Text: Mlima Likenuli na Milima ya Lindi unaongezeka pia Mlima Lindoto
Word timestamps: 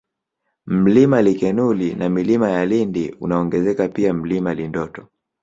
Mlima 0.65 1.21
Likenuli 1.21 1.95
na 1.95 2.09
Milima 2.09 2.49
ya 2.49 2.65
Lindi 2.65 3.15
unaongezeka 3.19 3.87
pia 3.87 4.13
Mlima 4.13 4.53
Lindoto 4.53 5.07